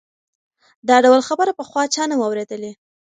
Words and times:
دا 0.87 0.97
ډول 1.05 1.21
خبره 1.29 1.51
پخوا 1.59 1.83
چا 1.95 2.03
نه 2.11 2.15
وه 2.17 2.25
اورېدلې. 2.29 2.71